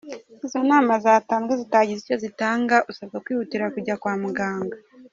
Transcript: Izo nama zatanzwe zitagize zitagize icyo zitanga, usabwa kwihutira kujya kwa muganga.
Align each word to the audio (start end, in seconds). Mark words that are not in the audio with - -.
Izo 0.45 0.59
nama 0.71 0.93
zatanzwe 1.05 1.53
zitagize 1.61 1.61
zitagize 1.63 1.99
icyo 2.05 2.17
zitanga, 2.23 2.75
usabwa 2.89 3.17
kwihutira 3.25 3.65
kujya 3.73 3.95
kwa 4.01 4.13
muganga. 4.23 4.77